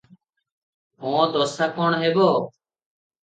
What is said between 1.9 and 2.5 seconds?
ହେବ?